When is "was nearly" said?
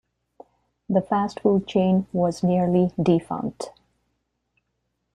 2.11-2.91